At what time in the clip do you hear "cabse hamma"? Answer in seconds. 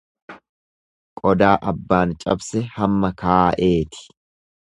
2.25-3.13